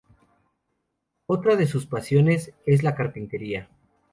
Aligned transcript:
Otra 1.27 1.55
de 1.55 1.67
sus 1.67 1.85
pasiones 1.85 2.53
es 2.65 2.81
la 2.81 2.95
carpintería. 2.95 3.69